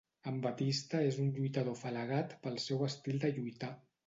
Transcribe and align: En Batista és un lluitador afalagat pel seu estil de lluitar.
En 0.29 0.37
Batista 0.45 1.01
és 1.09 1.19
un 1.25 1.29
lluitador 1.35 1.77
afalagat 1.81 2.35
pel 2.47 2.59
seu 2.65 2.83
estil 2.89 3.23
de 3.27 3.33
lluitar. 3.39 3.73